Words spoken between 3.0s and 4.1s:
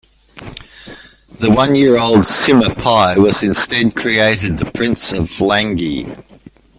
was instead